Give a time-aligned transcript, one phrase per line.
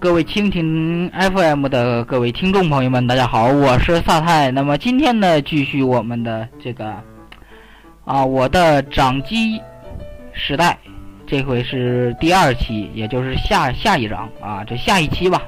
[0.00, 4.50] 各位蜻蜓 FM 的各位听众朋友们，大家好，我是萨泰。
[4.50, 6.90] 那么今天呢，继续我们的这个
[8.06, 9.60] 啊，我的掌机
[10.32, 10.78] 时代，
[11.26, 15.42] 这回是第二期，也就是下下一章啊，这下一期吧。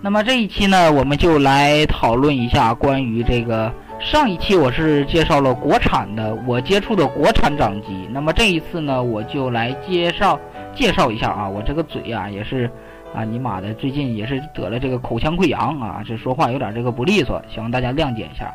[0.00, 10.36] 那么这一期呢，我们就来讨论一下关于这个上一期我是介绍了国产的我接触的国产掌机，那么这一次呢，我就来介绍
[10.74, 12.68] 介绍一下啊，我这个嘴啊也是。
[13.12, 13.74] 啊，你妈的！
[13.74, 18.54] 最近也是得了这个口腔溃疡啊，这说话有点这个不利索，希望大家谅解一下。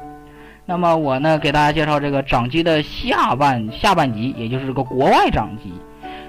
[0.66, 5.74] 那么我呢，给大家介绍这个掌机的下半下半集，也就是这个国外掌机。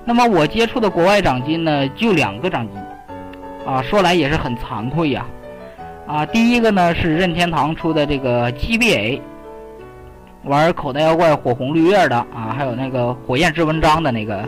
[0.05, 2.73] 那么我接触的国外掌机呢，就两个掌机，
[3.65, 5.25] 啊，说来也是很惭愧呀。
[6.07, 9.21] 啊，第一个呢是任天堂出的这个 GBA，
[10.43, 14.39] 玩口袋妖怪、火红绿叶的啊，还有那个火焰之纹章的那个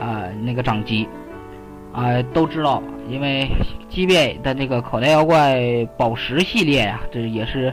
[0.00, 1.08] 啊那个掌机。
[1.94, 3.48] 啊，都知道，因为
[3.88, 7.72] GBA 的那个口袋妖怪宝石系列呀，这也是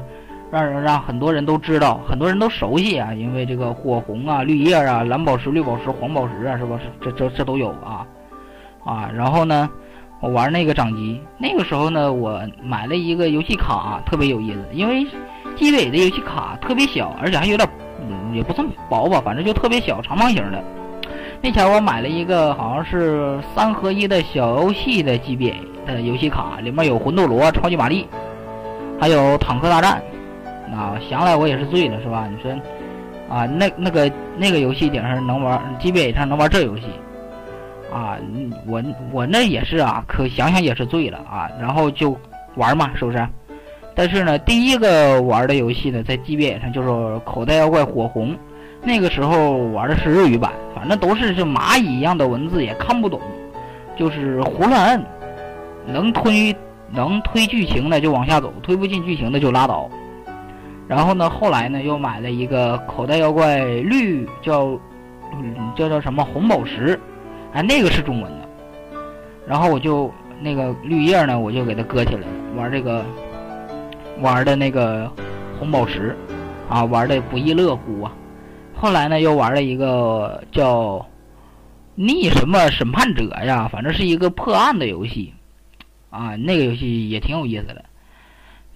[0.52, 3.14] 让人让很多人都知道，很多人都熟悉啊。
[3.14, 6.80] 因为这个火红啊、绿叶啊、蓝宝石、绿宝石、黄宝石啊，是吧？
[7.02, 8.06] 这这这都有啊
[8.86, 9.10] 啊。
[9.12, 9.68] 然后呢，
[10.20, 14.60] 我玩那个掌机，那个时候呢，我买了一个游戏卡，特别有意思。
[14.72, 15.04] 因为
[15.58, 17.68] GBA 的游戏卡特别小，而且还有点，
[18.00, 20.64] 嗯，也不算薄吧，反正就特别小，长方形的。
[21.44, 25.56] 那前我买了一个好像是三合一的小游戏的 GBA
[25.88, 28.08] 的游戏卡，里面有魂斗罗、超级玛丽，
[29.00, 30.02] 还有坦克大战。
[30.72, 32.30] 啊，想来我也是醉了，是吧？
[32.32, 32.52] 你说，
[33.28, 36.84] 啊，那那个那个游戏顶上能玩 GBA 上能玩这游戏，
[37.92, 38.16] 啊，
[38.68, 41.50] 我我那也是啊，可想想也是醉了啊。
[41.60, 42.16] 然后就
[42.56, 43.28] 玩嘛，是不是？
[43.96, 48.38] 但是呢，第一个玩的游戏呢，在 GBA 上就是口袋妖怪火红。
[48.84, 53.22] 那个时候玩的是日语版，反正都是这蚂蚁一样的文字，也看不懂，
[53.96, 55.06] 就是胡乱摁，
[55.86, 56.56] 能推
[56.90, 59.90] 能推剧情的就往下走，推不进剧情的就拉倒。
[60.88, 64.78] 然后呢，后来呢又买了一个口袋妖怪绿，叫
[65.76, 67.00] 叫叫什么红宝石，
[67.54, 68.50] 哎，那个是中文的。
[69.48, 70.12] 然后我就
[70.42, 73.06] 那个绿叶呢，我就给它搁起来了，玩这个
[74.20, 75.10] 玩的那个
[75.60, 76.18] 红宝石，
[76.68, 78.12] 啊，玩的不亦乐乎啊。
[78.82, 81.06] 后来呢，又玩了一个叫
[81.94, 85.36] “逆什么审判者”呀，反正是一个破案的游戏，
[86.10, 87.86] 啊，那个游戏也挺有意思的。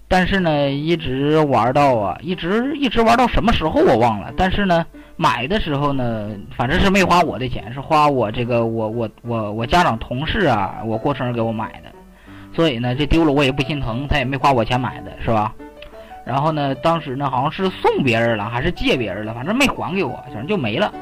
[0.06, 4.32] 但是呢，一直玩到啊，一直一直玩到什么时候我忘了。
[4.36, 4.86] 但是呢，
[5.16, 11.90] 买的时候呢，反正是没花我的钱，是花我这个我我我我家长同事啊，我过生日给我买的。
[12.54, 15.52] 所以呢，这丢了我也不心疼，他也没花我钱买的，是吧？
[16.26, 20.92] 然后呢，当时呢好像是送别人了，还是借别人了，反正没还给我，反正就没了。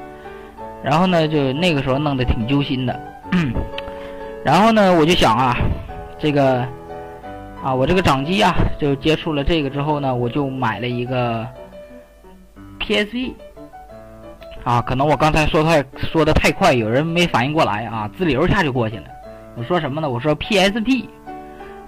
[0.83, 3.01] 然后呢，就那个时候弄得挺揪心的。
[4.45, 5.57] 然后呢，我就想啊，
[6.19, 6.59] 这个
[7.63, 11.49] 啊，我这个掌机啊，就接触了这个之后呢，我就买了一个
[12.81, 13.33] PSP。
[14.63, 19.05] 啊，可能我刚才说太说的太快，有人没反应过来啊，自流一下就过去了。
[19.57, 20.11] 我说什么呢？
[20.11, 21.07] 我说 PSP。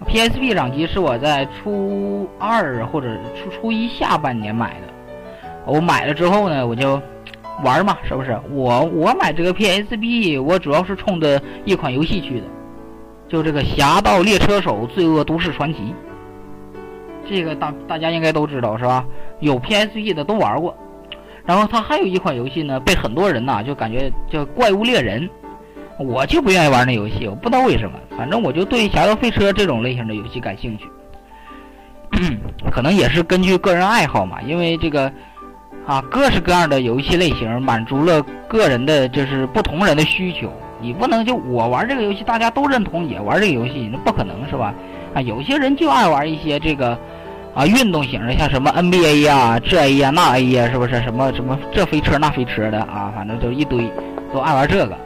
[0.05, 4.89] PSP 掌机是我在初二或者初初一下半年买的。
[5.65, 7.01] 我买了之后呢，我就
[7.65, 8.39] 玩嘛，是不是？
[8.51, 12.47] 我我买这个 PSP，我主要是冲着一款游戏去的，
[13.27, 15.81] 就这个《侠盗猎车手：罪恶都市传奇》。
[17.29, 19.05] 这个大大家应该都知道是吧？
[19.41, 20.77] 有 PSP 的都玩过。
[21.45, 25.23] 然后它还有一款游戏呢，被很多人呐就感觉叫《怪物猎人》。
[25.99, 30.85] 我就不愿意玩那游戏，我不知道为什么，反正我就对《侠盗飞车》这种类型的游戏感兴趣。
[32.71, 35.11] 可能也是根据个人爱好嘛，因为这个
[35.87, 40.53] 啊，各式各样的游戏类型满足了个人的就是不同人的需求。
[40.81, 44.75] 你不能就我玩这个游戏，大家都认同也玩这个游戏，那不可能是吧？
[45.15, 46.97] 啊，有些人就爱玩一些这个
[47.55, 51.03] 啊运动型的，像什么 NBA 呀、这 A 呀、那 A 呀，是不是？
[51.03, 53.91] 什么什么这飞车那飞车的啊，反正就一堆，
[54.33, 54.97] 都爱玩这个。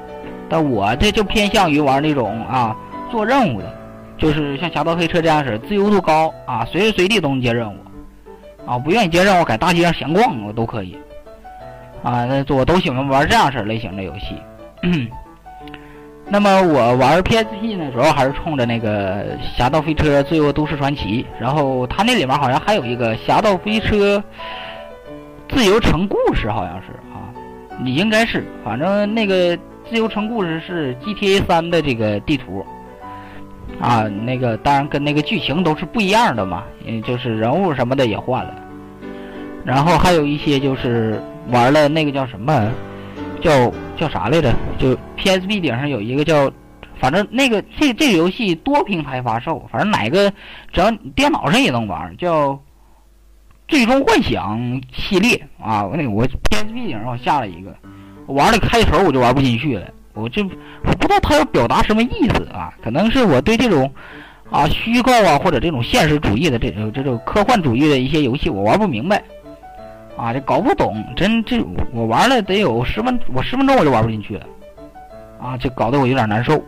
[0.51, 2.77] 但我这就偏向于玩那种啊
[3.09, 3.73] 做任务的，
[4.19, 7.77] 就是像《侠盗飞车》这样式，自由度高啊，随时随地都能接任务
[8.67, 8.77] 啊。
[8.77, 10.99] 不愿意接任务，在大街上闲逛我都可以
[12.03, 12.27] 啊。
[12.27, 14.37] 那我都喜欢玩这样式类型的游戏。
[16.27, 24.23] 那么我玩 PSP 呢，主要还是冲着那个《侠盗飞车：罪恶都市传奇》，然后它那里面好像还有一个《侠盗飞车：
[25.49, 27.31] 自由城故事》，好像是啊，
[27.83, 29.57] 你应该是，反正那个。
[29.91, 32.65] 自由城故事是 GTA 三的这个地图，
[33.81, 38.55] 啊，那个当然跟那个剧情都是不一样的嘛，嗯，就是人物什么的也换了，
[39.65, 42.71] 然后还有一些就是玩了那个叫什么，
[43.41, 43.51] 叫
[43.97, 44.55] 叫啥来着？
[44.79, 46.49] 就 PSP 顶上有一个叫
[47.01, 50.33] 反正那个这这个游戏多平台发售，反正哪个
[50.73, 52.51] 只要电脑上也能玩，叫
[53.67, 54.57] 《最终幻想》
[54.93, 55.91] 系列啊。
[55.93, 57.75] 那个我 PSP 顶上我下了一个，
[58.31, 62.73] 玩了开头我就玩不进去了，我就我不知道他要表达什么意思啊？
[62.83, 63.93] 可能是我对这种
[64.51, 69.23] 啊虚构啊或者这种现实主义的这种这种科幻主义的一些游戏我玩不明白
[70.17, 71.63] 啊，这搞不懂，真这
[71.93, 74.47] 我玩了得有十分我十分钟我就玩不进去了
[75.41, 76.63] 啊，这搞得我有点难受。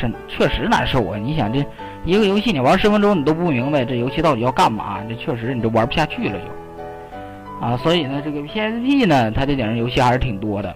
[0.00, 1.18] 真确实难受啊！
[1.18, 1.58] 你想这
[2.04, 6.44] 一个游戏你玩十分钟你都不明白这游戏到底要干嘛，这确实你就玩不下去了就
[7.60, 7.76] 啊！
[7.76, 10.74] 所以呢，这个 PSP 呢，它这顶上游戏还是挺多的。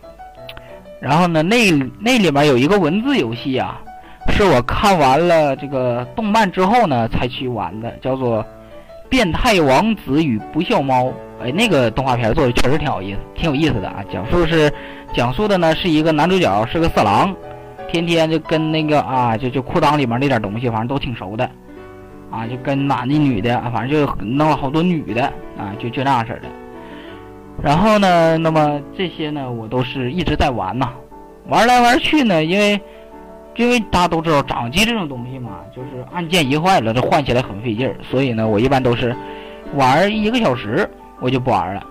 [1.01, 1.71] 然后呢，那
[2.01, 3.81] 那里面有一个文字游戏啊，
[4.29, 8.43] 是我看完了这个动漫之后呢才去玩的，叫做
[9.09, 11.05] 《变态王子与不孝猫》。
[11.43, 14.05] 哎，那个动画片做的确实挺有意思，挺有意思的啊！
[14.13, 14.73] 讲述是
[15.13, 17.35] 讲述的呢是一个男主角是个色狼。
[17.89, 21.45] 天天就跟那个啊，就就裤裆里面那点东西，反正都挺熟的，
[22.31, 25.25] 啊，就跟男的女的，反正就弄了好多女的
[25.59, 26.49] 啊，就就那样式的。
[27.61, 30.91] 然后呢，那么这些呢，我都是一直在玩呐，
[31.49, 32.81] 玩来玩去呢，因为
[33.57, 39.15] 因为大家都知道掌机这种东西嘛，就是按键一坏了，这换起来很费劲儿，所以呢，我一般都是
[39.75, 40.89] 玩一个小时，
[41.21, 41.83] 我就不玩了。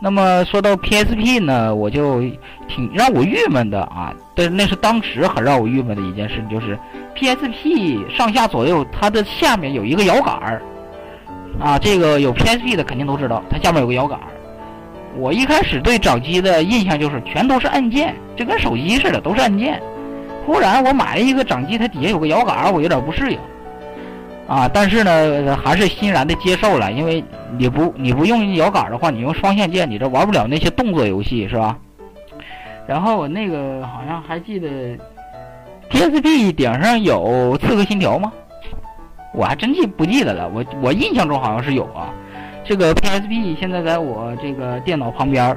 [0.00, 2.20] 那么说到 PSP 呢，我就
[2.68, 4.14] 挺让我郁闷的啊。
[4.32, 6.78] 但是那是当时很让我郁闷的一件事，就是
[7.16, 10.62] PSP 上下左右它的下面有一个摇杆儿
[11.58, 11.76] 啊。
[11.76, 14.24] 这个有 PSP 的肯定都知道，它下面有个摇杆儿。
[15.18, 19.82] 我一开始对掌机的印象就是全都是按键，就跟手机似的都是按键。
[20.46, 23.38] 忽然我买了一个掌机，它底下有个摇杆，我有点不适应。
[24.46, 27.22] 啊，但是呢，还是欣然的接受了，因为
[27.58, 31.76] 你不你不用摇杆的话，你用双线键，你这玩不了那些动作游戏，是吧？
[32.86, 34.96] 然后我那个好像还记得
[35.90, 38.32] ，PSP 顶上有刺客信条吗？
[39.34, 42.08] 我还真记不记得了，我我印象中好像是有啊。
[42.68, 45.56] 这个 PSP 现在在我这个电脑旁边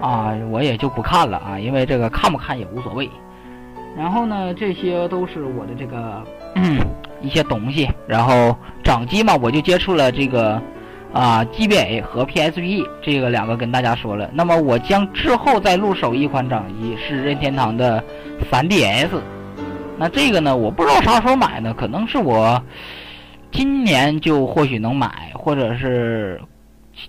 [0.00, 3.10] 啊，我也就不看了啊，因为这个看不看也无所谓。
[3.94, 6.24] 然后呢，这些都是我的这个。
[7.20, 10.60] 一些东西，然后掌机嘛，我就接触了这个
[11.12, 14.30] 啊，GBA 和 PSP 这个两个跟大家说了。
[14.32, 18.02] 那么我将之后再入手一款掌机是任天堂的
[18.50, 19.08] 3DS。
[19.98, 22.62] 那这个呢，我不知道啥时候买呢，可能是我
[23.56, 26.38] 今年就或许能买，或者是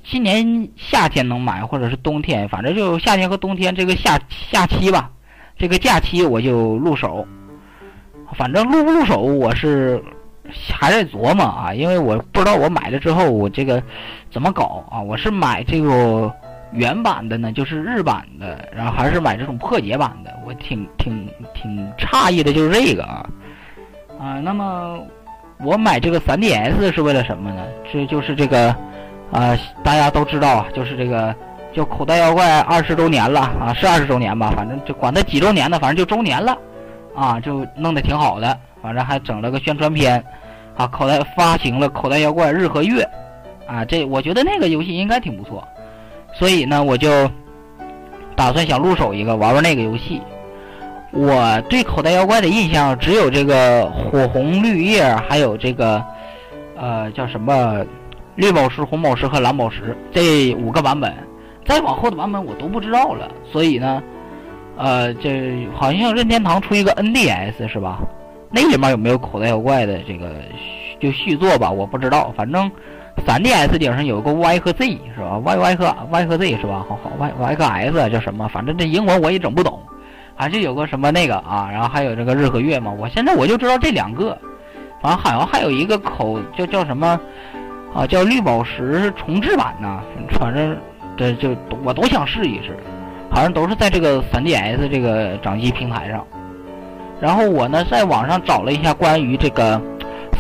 [0.02, 5.12] 今年夏天能买，或者是冬天，反正就夏天和冬天这个夏夏期吧，
[5.58, 7.28] 这个假期我就入手。
[8.34, 10.02] 反正入不入手，我是
[10.74, 13.84] 还在琢磨啊，因为我不知道我买了之后我这个
[14.32, 15.02] 怎么搞啊。
[15.02, 16.34] 我是买这个
[16.72, 20.34] 原版的呢，就是日版的，然后还是买这种破解版的。
[20.46, 23.30] 我挺挺挺诧异的，就是这个啊
[24.18, 24.40] 啊。
[24.40, 25.00] 那么
[25.64, 27.64] 我买这个 3DS 是为了什么呢？
[27.92, 28.76] 这就是这个
[29.32, 31.36] 啊，大家都知道啊，就是这个
[31.74, 34.54] 叫口袋妖怪二十周年了啊，是二十周年吧？
[34.56, 36.58] 反正就管它几周年呢，反正就周年了。
[37.16, 40.24] 啊，就弄得挺好的，反正还整了个宣传片，
[40.76, 43.02] 啊，口袋发行了《口袋妖怪日和月》，
[43.72, 45.68] 啊，这我觉得那个游戏应该挺不错，
[46.36, 47.28] 所以呢，我就
[48.36, 50.22] 打算想入手一个玩玩那个游戏。
[51.18, 56.04] 我对口袋妖怪的印象只有这个火红绿叶，还有这个
[56.76, 57.84] 呃叫什么
[58.36, 61.12] 绿宝石、红宝石和蓝宝石这五个版本，
[61.66, 64.02] 再往后的版本我都不知道了，所以呢。
[64.80, 67.98] 呃，这好像任天堂出一个 NDS 是吧？
[68.52, 70.36] 那里面有没有口袋妖怪的这个
[71.00, 71.72] 就续作吧？
[71.72, 72.32] 我不知道。
[72.38, 72.70] 反正
[73.26, 76.86] 3DS 顶上有个 Y 和 Z 是吧？Y Y 和 Y 和 Z 是吧？
[76.88, 78.48] 好好 Y Y 和 S 叫什么？
[78.50, 79.80] 反正这英文我也整不懂。
[80.38, 81.68] 还是有个什么那个啊？
[81.72, 82.92] 然后还有这个日和月嘛？
[82.92, 84.38] 我现在我就知道这两个。
[85.02, 87.20] 反正好像还有一个口叫叫什么
[87.94, 88.08] 啊？
[88.08, 90.02] 叫绿宝石重置版呢。
[90.40, 90.78] 反正
[91.18, 92.78] 这就我都想试一试。
[93.30, 96.26] 好像都是在这个 3DS 这个掌机平台上，
[97.20, 99.80] 然后我呢在网上找了一下关于这个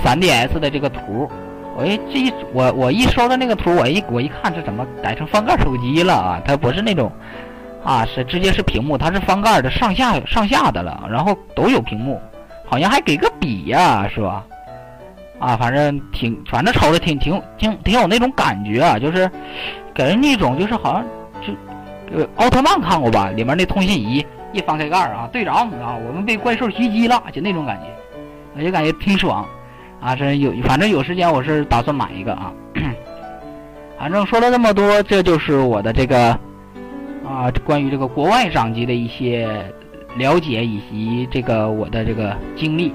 [0.03, 1.29] 3DS 的这个图，
[1.75, 6.41] 我一这一我我一收到那个图，我一我一看这怎么改成翻盖手机了啊？
[6.45, 7.11] 它不是那种
[7.83, 12.21] 啊，是直接是屏幕，它是翻盖的上下上下的了，然后都有屏幕，
[12.65, 14.43] 好像还给个笔呀，是吧？
[15.39, 19.29] 啊，反正挺反正瞅着挺挺挺挺有那种感觉啊，就是
[19.93, 21.03] 给人一种就是好像
[21.45, 21.53] 就。
[22.09, 23.29] 呃，奥特曼看过吧？
[23.31, 27.87] 里面那通信仪一翻开盖啊，队长啊，我们被怪兽袭击了，就那种感觉，
[28.55, 29.45] 我就感觉挺爽
[29.99, 30.15] 啊！
[30.15, 32.53] 这有，反正有时间我是打算买一个啊。
[33.99, 36.39] 反正说了这么多，这就是我的这个
[37.37, 39.47] 啊，关于这个国外掌机的一些
[40.15, 42.91] 了解以及这个我的这个经历。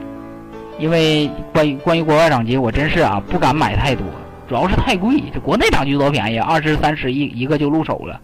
[0.81, 4.05] 因为关于关于国外掌机，我真是啊不敢买太多，
[4.49, 5.23] 主要是太贵。
[5.33, 8.21] 这国内掌机多便宜， 二十三十一一个就入手了。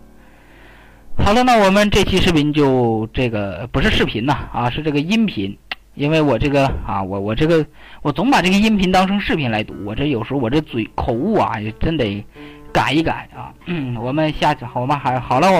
[1.16, 5.56] 好了，那我们这期视频就这个不是视频呐啊，是这个音频。
[5.94, 7.64] 因为我这个啊，我我这个
[8.02, 12.24] 我总把这个音频当成视频来读，我这有时候我这嘴口误啊，也真得
[12.72, 13.54] 改一改啊。
[13.66, 14.98] 嗯，我们下次好吗？
[14.98, 15.56] 还好了，我。